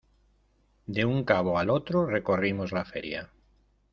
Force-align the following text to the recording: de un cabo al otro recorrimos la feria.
de 0.87 1.05
un 1.05 1.23
cabo 1.25 1.59
al 1.59 1.69
otro 1.69 2.07
recorrimos 2.07 2.71
la 2.71 2.85
feria. 2.85 3.29